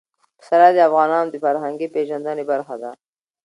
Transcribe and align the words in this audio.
پسرلی 0.39 0.75
د 0.75 0.79
افغانانو 0.89 1.31
د 1.31 1.35
فرهنګي 1.43 1.87
پیژندنې 1.95 2.43
برخه 2.51 2.75
ده. 2.81 2.91